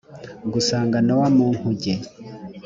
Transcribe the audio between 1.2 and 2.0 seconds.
mu nkuge